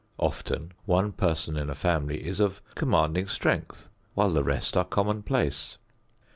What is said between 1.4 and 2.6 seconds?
in a family is of